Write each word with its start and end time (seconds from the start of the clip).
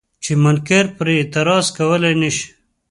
چې 0.23 0.31
منکر 0.43 0.85
پرې 0.97 1.13
اعتراض 1.19 1.65
کولی 1.77 2.13
نه 2.21 2.29
شي. 2.35 2.45